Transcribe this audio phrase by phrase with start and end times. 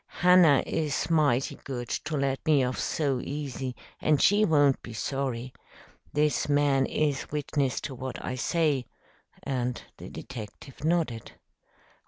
[0.07, 5.53] Hannah is mighty good to let me off so easy, and she won't be sorry.
[6.11, 8.87] This man is witness to what I say,"
[9.43, 11.33] and the detective nodded.